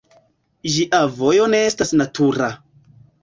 [0.75, 2.49] Ĝia vojo ne estas natura.